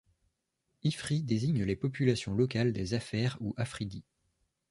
Ifri 0.81 1.21
désigne 1.21 1.63
les 1.63 1.75
populations 1.75 2.33
locales 2.33 2.73
des 2.73 2.95
Afers 2.95 3.37
ou 3.39 3.53
Afridi. 3.55 4.03